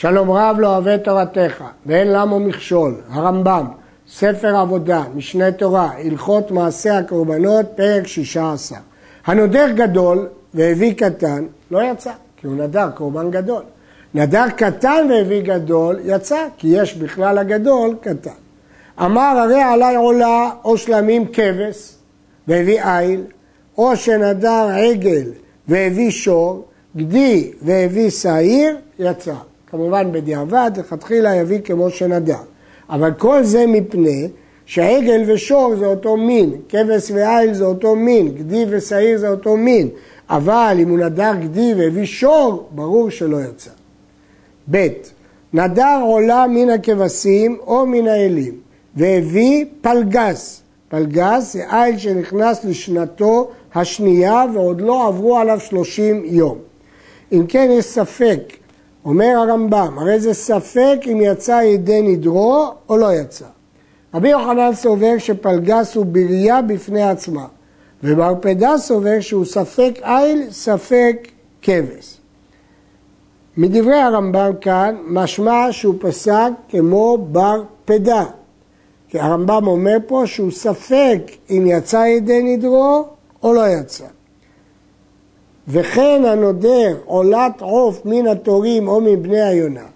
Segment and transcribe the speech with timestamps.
[0.00, 3.66] שלום רב לא אוהב תורתך, ואין למו מכשול, הרמב"ם,
[4.08, 8.76] ספר עבודה, משנה תורה, הלכות מעשה הקורבנות, פרק שישה עשר.
[9.26, 13.62] הנודר גדול והביא קטן, לא יצא, כי הוא נדר קורבן גדול.
[14.14, 18.38] נדר קטן והביא גדול, יצא, כי יש בכלל הגדול קטן.
[19.00, 21.94] אמר הרי עלי עולה או שלמים כבש
[22.48, 23.22] והביא איל,
[23.78, 25.30] או שנדר עגל
[25.68, 26.64] והביא שור,
[26.96, 29.34] גדי והביא שעיר, יצא.
[29.70, 32.38] כמובן בדיעבד, לכתחילה יביא כמו שנדר.
[32.90, 34.28] אבל כל זה מפני
[34.66, 39.88] שהעגל ושור זה אותו מין, כבש ועיל זה אותו מין, גדי ושעיר זה אותו מין,
[40.30, 43.70] אבל אם הוא נדר גדי והביא שור, ברור שלא יצא.
[44.70, 44.88] ב.
[45.52, 48.54] נדר עולה מן הכבשים או מן האלים,
[48.96, 50.62] והביא פלגס.
[50.88, 56.58] פלגס זה איל שנכנס לשנתו השנייה ועוד לא עברו עליו שלושים יום.
[57.32, 58.40] אם כן יש ספק,
[59.04, 63.44] אומר הרמב"ם, הרי זה ספק אם יצא ידי נדרו או לא יצא.
[64.14, 67.46] רבי יוחנן סובר שפלגס הוא בריאה בפני עצמה,
[68.02, 71.28] ובר פדה סובר שהוא ספק איל, ספק
[71.62, 72.16] כבש.
[73.56, 78.24] מדברי הרמב"ם כאן, משמע שהוא פסק כמו בר פדה.
[79.08, 81.18] כי הרמב"ם אומר פה שהוא ספק
[81.50, 83.04] אם יצא ידי נדרו
[83.42, 84.04] או לא יצא.
[85.68, 89.86] וכן הנודר עולת עוף מן התורים או מבני היונה,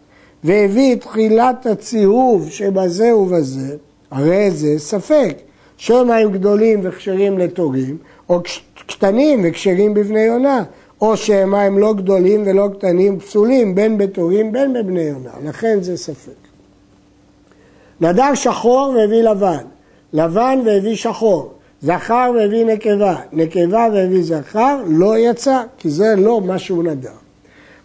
[0.44, 3.76] והביא את תחילת הציהוב שבזה ובזה,
[4.10, 5.36] הרי זה ספק.
[5.82, 7.96] שמא הם גדולים וכשרים לתורים,
[8.28, 8.40] או
[8.86, 10.62] קטנים וכשרים בבני יונה,
[11.00, 15.96] או שמא הם לא גדולים ולא קטנים, פסולים, בין בתורים בין בבני יונה, לכן זה
[15.96, 16.32] ספק.
[18.00, 19.64] נדר שחור והביא לבן,
[20.12, 21.52] לבן והביא שחור,
[21.82, 27.10] זכר והביא נקבה, נקבה והביא זכר, לא יצא, כי זה לא מה שהוא נדר.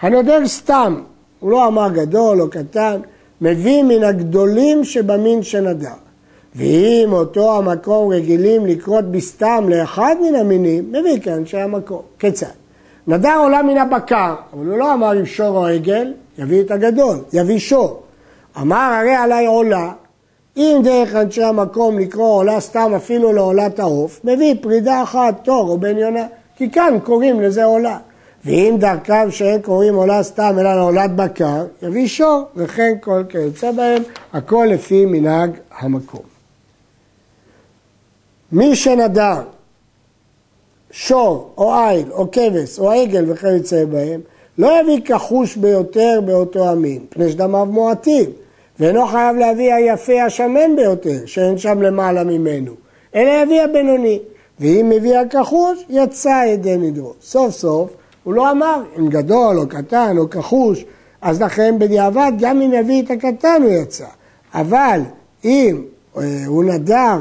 [0.02, 1.02] הנודר סתם,
[1.40, 3.00] הוא לא אמר גדול או קטן,
[3.42, 5.94] מביא מן הגדולים שבמין שנדר.
[6.56, 12.02] ואם אותו המקום רגילים לקרות בסתם לאחד מן המינים, מביא כאנשי המקום.
[12.20, 12.48] כיצד?
[13.08, 17.18] נדר עולה מן הבקר, אבל הוא לא אמר עם שור או עגל, יביא את הגדול,
[17.34, 18.02] יביא שור.
[18.62, 19.92] אמר הרי עליי עולה,
[20.58, 25.78] אם דרך אנשי המקום לקרוא עולה סתם אפילו לעולת העוף, מביא פרידה אחת, תור או
[25.78, 26.26] בן יונה,
[26.56, 27.98] כי כאן קוראים לזה עולה.
[28.46, 34.04] ואם דרכם שאין קוראים עולה סתם אלא לעולת בקר, יביא שור, וכן כל כיוצא בהם,
[34.34, 36.22] הכל לפי מנהג המקום.
[38.52, 39.42] מי שנדר
[40.92, 44.22] שור או עיל או כבש או עגל וכיוצא בהם,
[44.58, 48.30] לא יביא כחוש ביותר באותו המין, פני שדמיו מועטים.
[48.80, 52.72] ואינו חייב להביא היפה השמן ביותר, שאין שם למעלה ממנו,
[53.16, 54.20] אלא יביא הבינוני.
[54.60, 57.14] ואם מביא הכחוש, יצא ידי נדרו.
[57.22, 57.90] סוף סוף,
[58.24, 60.86] הוא לא אמר אם גדול או קטן או כחוש,
[61.22, 64.06] אז לכן בדיעבד, גם אם יביא את הקטן הוא יצא.
[64.54, 65.02] אבל
[65.46, 65.82] אם
[66.18, 67.18] אה, הוא נדר,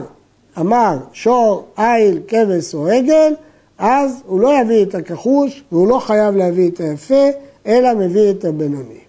[0.58, 3.34] אמר שור, איל, כבש או עגל,
[3.78, 7.28] אז הוא לא יביא את הכחוש והוא לא חייב להביא את היפה,
[7.66, 9.05] אלא מביא את הבינוני.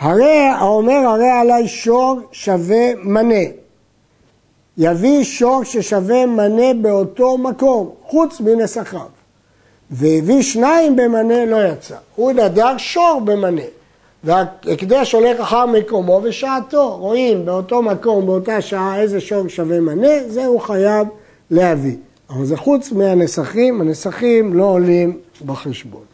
[0.00, 3.44] הרי האומר הרי עלי שור שווה מנה.
[4.78, 9.06] יביא שור ששווה מנה באותו מקום, חוץ מנסחיו.
[9.90, 11.96] והביא שניים במנה לא יצא.
[12.16, 13.62] הוא נדר שור במנה.
[14.24, 16.96] וההקדש הולך אחר מקומו ושעתו.
[16.96, 21.06] רואים באותו מקום, באותה שעה, איזה שור שווה מנה, זה הוא חייב
[21.50, 21.96] להביא.
[22.30, 26.04] אבל זה חוץ מהנסחים, הנסחים לא עולים בחשבון.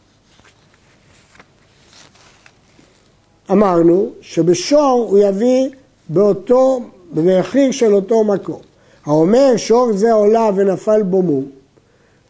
[3.51, 5.69] אמרנו שבשור הוא יביא
[6.09, 6.81] באותו,
[7.13, 8.61] במחיר של אותו מקום.
[9.07, 11.45] האומר שור זה עולה ונפל בו מום.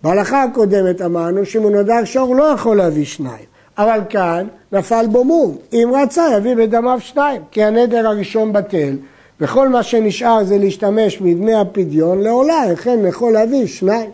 [0.03, 3.45] בהלכה הקודמת אמרנו שאם הוא נדר שור לא יכול להביא שניים,
[3.79, 5.57] אבל כאן נפל בו מום.
[5.73, 8.97] אם רצה יביא בדמיו שניים, כי הנדר הראשון בטל,
[9.41, 14.11] וכל מה שנשאר זה להשתמש מדמי הפדיון לעולה, לכן יכול להביא שניים.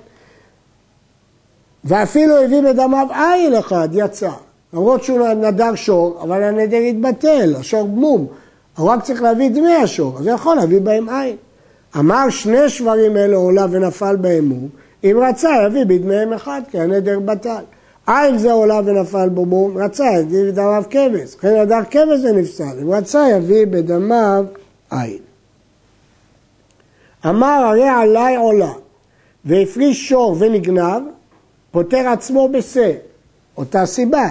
[1.84, 4.30] ואפילו הביא בדמיו עין אחד, יצא.
[4.72, 8.26] למרות שהוא נדר שור, אבל הנדר התבטל, השור גמום.
[8.76, 11.36] הוא רק צריך להביא דמי השור, אז הוא יכול להביא בהם עין.
[11.98, 14.69] אמר שני שברים אלו עולה ונפל בהם מום,
[15.04, 17.62] אם רצה יביא בדמיהם אחד, כי הנדר בטל.
[18.06, 22.78] עין זה עולה ונפל בו מום, רצה יביא בדמיו כבש, לכן נדר כבש זה נפסל,
[22.82, 24.44] אם רצה יביא בדמיו
[24.90, 25.18] עין.
[27.26, 28.72] אמר הרי עלי עולה,
[29.44, 31.02] והפריש שור ונגנב,
[31.70, 32.92] פוטר עצמו בשה,
[33.56, 34.28] אותה סיבה.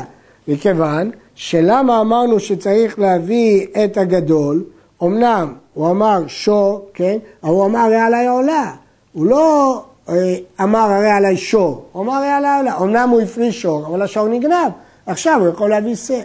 [0.48, 4.64] מכיוון שלמה אמרנו שצריך להביא את הגדול,
[5.04, 8.72] אמנם הוא אמר שור, כן, אבל הוא אמר הרי עליי עולה,
[9.14, 13.62] הוא לא אה, אמר הרי עליי שור, הוא אמר הרי עליי עולה, אמנם הוא הפריש
[13.62, 14.72] שור, אבל השור נגנב,
[15.06, 16.22] עכשיו הוא יכול להביא שא.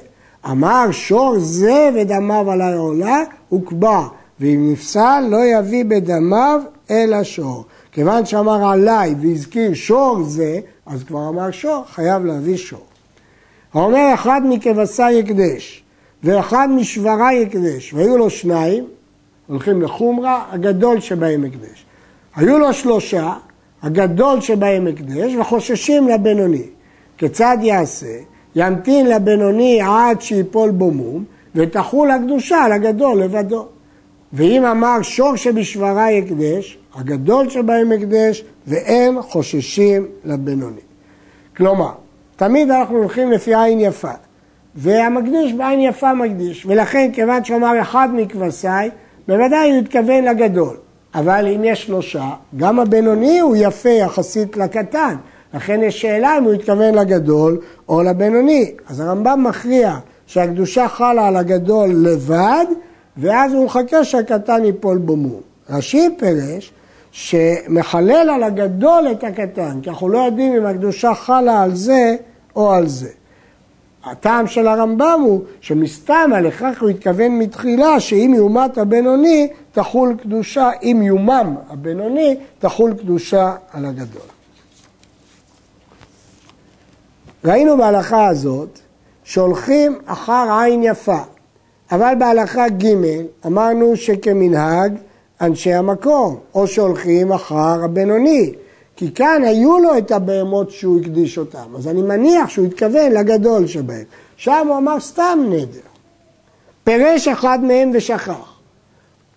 [0.51, 4.01] אמר שור זה ודמיו עלי עולה, הוקבע,
[4.41, 6.61] ואם נפסל לא יביא בדמיו
[6.91, 7.65] אלא שור.
[7.93, 12.86] כיוון שאמר עליי והזכיר שור זה, אז כבר אמר שור, חייב להביא שור.
[13.77, 15.83] האומר אחד מכבשה יקדש,
[16.23, 18.85] ואחד משברה יקדש, והיו לו שניים,
[19.47, 21.85] הולכים לחומרה, הגדול שבהם הקדש.
[22.37, 23.33] היו לו שלושה,
[23.83, 26.63] הגדול שבהם הקדש, וחוששים לבינוני.
[27.19, 28.17] כיצד יעשה?
[28.55, 31.25] ימתין לבינוני עד שיפול בו מום,
[31.55, 33.67] ותחול הקדושה על הגדול לבדו.
[34.33, 40.81] ואם אמר שור שבשברה יקדש, הגדול שבהם הקדש, ואין חוששים לבינוני.
[41.57, 41.93] כלומר,
[42.37, 44.13] תמיד אנחנו הולכים לפי עין יפה,
[44.75, 48.91] והמקדיש בעין יפה מקדיש, ולכן כיוון שאמר אחד מכבשיי,
[49.29, 50.77] בוודאי הוא התכוון לגדול.
[51.15, 55.17] אבל אם יש שלושה, גם הבינוני הוא יפה יחסית לקטן.
[55.55, 58.73] לכן יש שאלה אם הוא התכוון לגדול או לבינוני.
[58.89, 59.97] אז הרמב"ם מכריע
[60.27, 62.65] שהקדושה חלה על הגדול לבד,
[63.17, 65.41] ואז הוא מחכה שהקטן ייפול בו מום.
[65.71, 66.73] רש"י פירש
[67.17, 72.17] שמחלל על הגדול את הקטן, כי אנחנו לא יודעים אם הקדושה חלה על זה
[72.57, 73.09] או על זה.
[74.05, 80.71] הטעם של הרמב"ם הוא שמסתם על הכרח הוא התכוון מתחילה שאם יומת הבינוני תחול קדושה,
[80.83, 84.29] אם יומם הבינוני תחול קדושה על הגדול.
[87.45, 88.79] ראינו בהלכה הזאת
[89.25, 91.21] שהולכים אחר עין יפה,
[91.93, 92.95] אבל בהלכה ג'
[93.47, 94.93] אמרנו שכמנהג
[95.41, 98.53] אנשי המקום, או שהולכים אחר הבינוני,
[98.97, 103.67] כי כאן היו לו את הבהמות שהוא הקדיש אותם, אז אני מניח שהוא התכוון לגדול
[103.67, 104.05] שבהם.
[104.37, 105.81] שם הוא אמר סתם נדר.
[106.85, 108.57] פירש אחד מהם ושכח.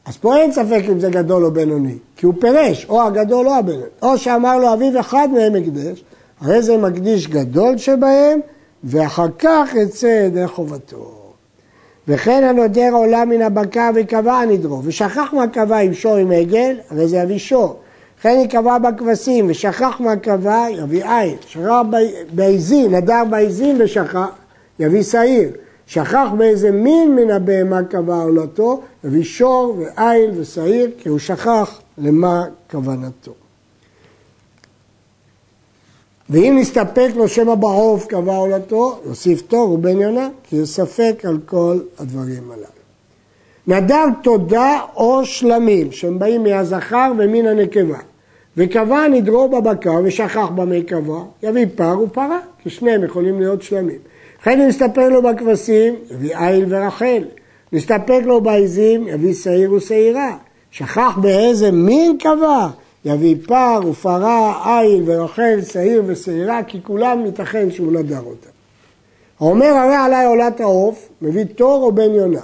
[0.06, 3.54] אז פה אין ספק אם זה גדול או בינוני, כי הוא פירש, או הגדול או
[3.54, 3.86] הבינוני.
[4.02, 6.04] או שאמר לו אביו אחד מהם הקדש,
[6.42, 8.40] הרי זה מקדיש גדול שבהם,
[8.84, 11.19] ואחר כך יצא ידי חובתו.
[12.10, 17.08] וכן הנודר עולה מן הבקר וקבע נדרו, ושכח מה קבע עם שור עם עגל, הרי
[17.08, 17.80] זה יביא שור.
[18.20, 21.36] וכן יקבע בכבשים, ושכח מה קבע, יביא עין.
[21.48, 21.82] שכח
[22.34, 24.28] בעזים, נדר בעזים ושכח,
[24.80, 25.50] יביא שעיר.
[25.88, 32.46] שכח באיזה מין מן הבהמה קבע עולתו, יביא שור ועין ושעיר, כי הוא שכח למה
[32.72, 33.34] כוונתו.
[36.30, 41.38] ואם נסתפק לו שמא בעוף קבע עולתו, יוסיף תור ובן יונה, כי יש ספק על
[41.46, 42.66] כל הדברים הללו.
[43.68, 47.98] נדר תודה או שלמים, שהם באים מהזכר ומן הנקבה,
[48.58, 53.98] וקבע נדרו בבקר ושכח במי קבע, יביא פר ופרה, כי שניהם יכולים להיות שלמים.
[54.42, 57.24] לכן נסתפק לו בכבשים, יביא איל ורחל.
[57.74, 60.38] נסתפק לו בעזים, יביא שעיר ושעירה.
[60.72, 62.68] שכח באיזה מין קבע,
[63.06, 68.50] יביא פר ופרה, איל ורחל, שעיר ושעירה, כי כולם ייתכן שהוא נדר אותם.
[69.40, 72.42] האומר הרי עלי עולת העוף, מביא תור או בן יונה.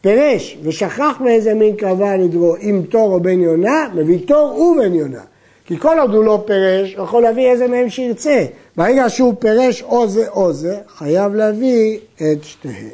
[0.00, 5.22] פירש ושכח מאיזה מין קרבה נדרו, אם תור או בן יונה, מביא תור ובן יונה.
[5.66, 8.44] כי כל עוד הוא לא פירש, הוא יכול להביא איזה מהם שירצה.
[8.76, 12.88] ברגע שהוא פירש או זה או זה, חייב להביא את שתיהם.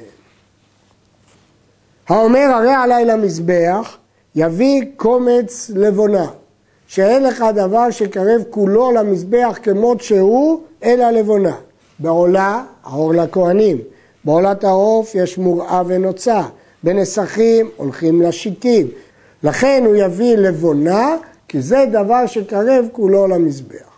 [2.09, 3.97] האומר הרי עלי למזבח,
[4.35, 6.27] יביא קומץ לבונה.
[6.95, 11.55] שאין לך דבר שקרב כולו למזבח כמות שהוא, אלא לבונה.
[11.99, 13.79] בעולה, העור לכהנים.
[14.25, 16.43] בעולת העוף יש מוראה ונוצה.
[16.85, 18.89] בנסכים הולכים לשיטים.
[19.43, 21.17] לכן הוא יביא לבונה,
[21.49, 23.91] כי זה דבר שקרב כולו למזבח.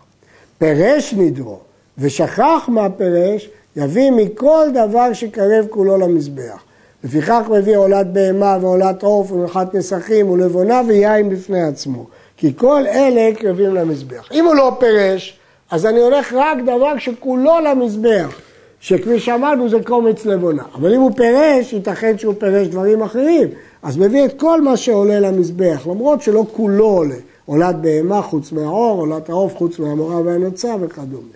[0.57, 1.57] פירש נדרו
[1.97, 6.63] ושכח מהפירש, יביא מכל דבר שקרב כולו למזבח.
[7.03, 12.05] לפיכך מביא עולת בהמה ועולת עוף ומנחת נסכים ולבונה ויין בפני עצמו.
[12.37, 14.29] כי כל אלה קרבים למזבח.
[14.31, 15.39] אם הוא לא פירש,
[15.71, 18.39] אז אני הולך רק דבר שכולו למזבח,
[18.79, 20.63] שכפי שאמרנו זה קומץ לבונה.
[20.75, 23.47] אבל אם הוא פירש, ייתכן שהוא פירש דברים אחרים.
[23.83, 27.15] אז מביא את כל מה שעולה למזבח, למרות שלא כולו עולה.
[27.45, 31.27] עולת בהמה חוץ מהעור, עולת העוף חוץ מהמורה והנוצה וכדומה.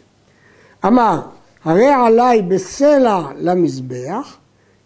[0.85, 1.19] אמר,
[1.63, 4.37] הרי עליי בסלע למזבח,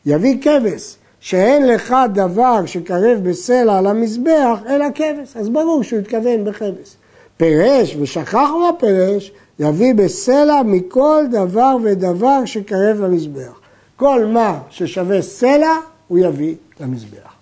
[0.06, 0.96] יביא כבש.
[1.26, 5.38] שאין לך דבר שקרב בסלע למזבח, אלא כבש.
[5.38, 6.96] אז ברור שהוא התכוון בכבש.
[7.38, 13.60] פירש ושכח מה פירש, יביא בסלע מכל דבר ודבר שקרב למזבח.
[13.96, 15.74] כל מה ששווה סלע,
[16.08, 17.34] הוא יביא למזבח.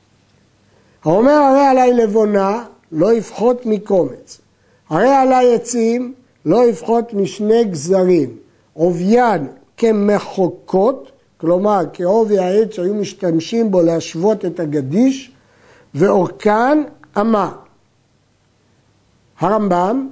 [1.05, 4.41] האומר הרי עלי לבונה, לא יפחות מקומץ.
[4.89, 6.13] הרי עלי עצים,
[6.45, 8.29] לא יפחות משני גזרים.
[8.73, 9.47] עוביין
[9.77, 11.11] כמחוקות,
[11.43, 15.31] כלומר כעובי העץ שהיו משתמשים בו להשוות את הגדיש,
[15.95, 16.83] ואורכן
[17.21, 17.51] אמה.
[19.39, 20.09] הרמב"ם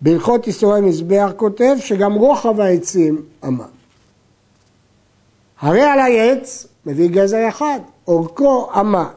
[0.00, 3.64] בהלכות איסורי מזבח כותב שגם רוחב העצים אמה.
[5.60, 9.10] הרי על העץ מביא גזר אחד, אורכו אמה,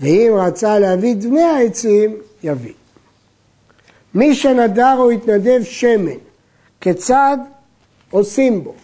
[0.00, 2.74] ואם רצה להביא דמי העצים, יביא.
[4.14, 6.18] מי שנדר או התנדב שמן,
[6.80, 7.38] כיצד
[8.10, 8.74] עושים בו?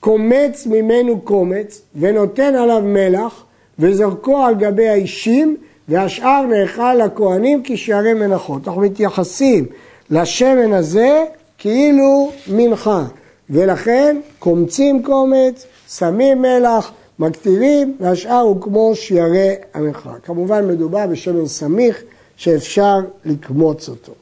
[0.00, 3.44] קומץ ממנו קומץ ונותן עליו מלח
[3.78, 5.56] וזרקו על גבי האישים
[5.88, 8.68] והשאר נאכל לכהנים כשערי מנחות.
[8.68, 9.66] אנחנו מתייחסים
[10.10, 11.24] לשמן הזה
[11.58, 13.04] כאילו מנחה
[13.50, 20.14] ולכן קומצים קומץ, שמים מלח, מקטירים והשאר הוא כמו שערי המנחה.
[20.22, 22.02] כמובן מדובר בשמן סמיך
[22.36, 24.12] שאפשר לקמוץ אותו.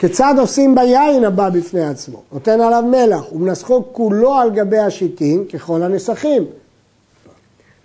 [0.00, 2.22] כיצד עושים ביין הבא בפני עצמו?
[2.32, 6.44] נותן עליו מלח ומנסחו כולו על גבי השיטים ככל הנסכים.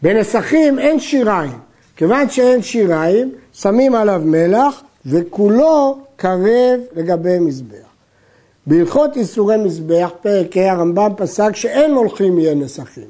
[0.02, 1.60] בנסכים אין שיריים,
[1.96, 7.88] כיוון שאין שיריים שמים עליו מלח וכולו קרב לגבי מזבח.
[8.68, 13.08] בהלכות איסורי מזבח, פרק ה' הרמב"ם פסק שאין מולכים יהיה נסכים.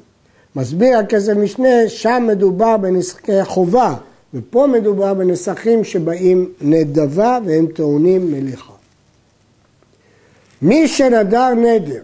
[0.56, 3.94] מסביר הכסף משנה, שם מדובר בנסחי חובה,
[4.34, 8.75] ופה מדובר בנסכים שבאים נדבה והם טעונים מליחה.
[10.66, 12.00] מי שנדר נדר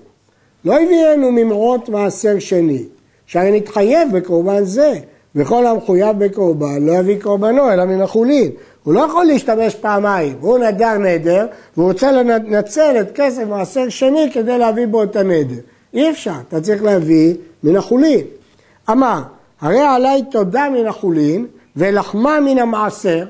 [0.65, 2.85] לא הביאנו ממרות מעשר שני,
[3.27, 4.95] שהרי נתחייב בקורבן זה,
[5.35, 8.51] וכל המחויב בקורבן לא יביא קורבנו אלא מן החולין.
[8.83, 14.31] הוא לא יכול להשתמש פעמיים, הוא נדר נדר והוא רוצה לנצל את כסף מעשר שני
[14.33, 15.61] כדי להביא בו את הנדר.
[15.95, 18.25] אי אפשר, אתה צריך להביא מן החולין.
[18.91, 19.23] אמר,
[19.61, 23.25] הרי עליי תודה מן החולין ולחמה מן המעשר,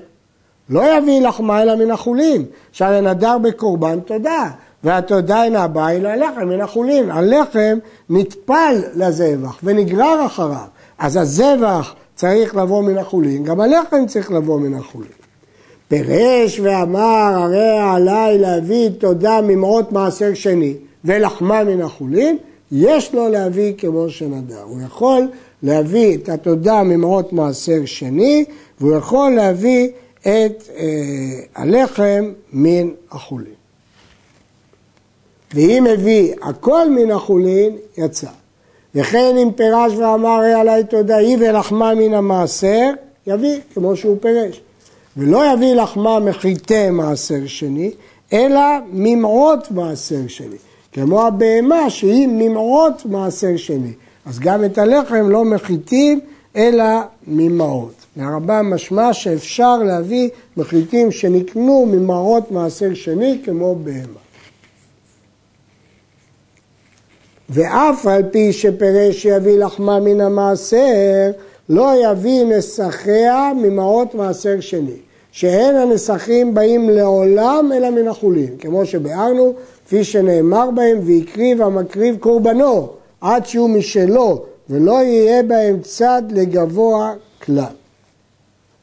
[0.71, 4.51] לא יביא לחמה אלא מן החולין, שהרי נדר בקורבן תודה.
[4.85, 7.11] והתודה אינה באה אלא הלחם מן החולין.
[7.11, 7.79] הלחם
[8.11, 10.67] נטפל לזבח ונגרר אחריו.
[10.99, 15.09] אז הזבח צריך לבוא מן החולין, גם הלחם צריך לבוא מן החולין.
[15.89, 20.75] פירש ואמר, הרי עליי להביא תודה ממעות מעשר שני
[21.05, 22.37] ולחמה מן החולין,
[22.73, 24.63] יש לו להביא כמו שנדר.
[24.63, 25.29] הוא יכול
[25.63, 28.45] להביא את התודה ממעות מעשר שני,
[28.81, 29.89] והוא יכול להביא
[30.21, 30.85] את אה,
[31.55, 33.62] הלחם מן החולין.
[35.55, 38.31] ואם הביא הכל מן החולין, יצא.
[38.95, 42.91] וכן אם פירש ואמר עלי תודעי ולחמה מן המעשר,
[43.27, 44.61] יביא כמו שהוא פירש.
[45.17, 47.91] ולא יביא לחמה מחיתי מעשר שני,
[48.33, 48.61] אלא
[48.93, 50.57] ממעות מעשר שני.
[50.93, 53.93] כמו הבהמה שהיא ממעות מעשר שני.
[54.27, 56.21] אז גם את הלחם לא מחיתים,
[56.57, 56.85] אלא
[57.27, 57.95] ממעות.
[58.17, 64.22] מהרמב"ם משמע שאפשר להביא מחיתים שנקנו ממעות מעשר שני כמו בהמה.
[67.51, 71.31] ואף על פי שפירש שיביא לחמה מן המעשר,
[71.69, 74.97] לא יביא נסחיה ממעות מעשר שני.
[75.33, 79.55] שאין הנסחים באים לעולם אלא מן החולין, כמו שביארנו,
[79.87, 82.89] כפי שנאמר בהם, והקריב המקריב קורבנו,
[83.21, 87.65] עד שהוא משלו, ולא יהיה בהם צד לגבוה כלל.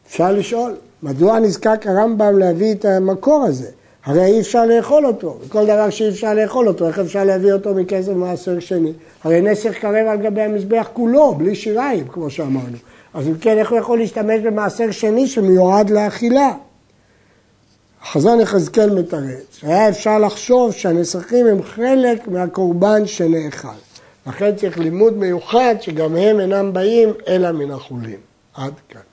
[0.07, 3.67] אפשר לשאול, מדוע נזקק הרמב"ם להביא את המקור הזה?
[4.09, 7.75] הרי אי אפשר לאכול אותו, וכל דבר שאי אפשר לאכול אותו, איך אפשר להביא אותו
[7.75, 8.93] מכסף מעשר שני?
[9.23, 12.77] הרי נסך קרב על גבי המזבח כולו, בלי שיריים, כמו שאמרנו.
[13.13, 16.51] אז אם כן, איך הוא יכול להשתמש במעשר שני שמיועד לאכילה?
[18.01, 23.67] החזון יחזקאל מתרץ, שהיה אפשר לחשוב שהנסכים הם חלק מהקורבן שנאכל.
[24.27, 28.19] לכן צריך לימוד מיוחד שגם הם אינם באים אלא מן החולים.
[28.53, 29.08] עד כאן.